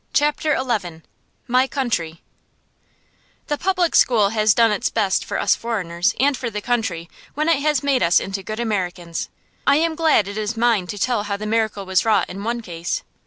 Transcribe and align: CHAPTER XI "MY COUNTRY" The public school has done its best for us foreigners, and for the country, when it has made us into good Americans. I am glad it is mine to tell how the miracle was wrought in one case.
CHAPTER 0.13 0.57
XI 0.59 1.03
"MY 1.47 1.67
COUNTRY" 1.67 2.23
The 3.45 3.57
public 3.59 3.93
school 3.93 4.29
has 4.29 4.55
done 4.55 4.71
its 4.71 4.89
best 4.89 5.23
for 5.23 5.39
us 5.39 5.53
foreigners, 5.55 6.15
and 6.19 6.35
for 6.35 6.49
the 6.49 6.59
country, 6.59 7.07
when 7.35 7.47
it 7.47 7.59
has 7.61 7.83
made 7.83 8.01
us 8.01 8.19
into 8.19 8.41
good 8.41 8.59
Americans. 8.59 9.29
I 9.67 9.75
am 9.75 9.93
glad 9.93 10.27
it 10.27 10.39
is 10.39 10.57
mine 10.57 10.87
to 10.87 10.97
tell 10.97 11.25
how 11.25 11.37
the 11.37 11.45
miracle 11.45 11.85
was 11.85 12.03
wrought 12.03 12.29
in 12.31 12.43
one 12.43 12.61
case. 12.61 13.03